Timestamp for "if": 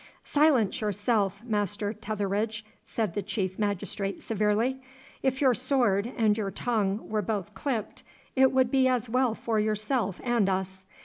5.21-5.41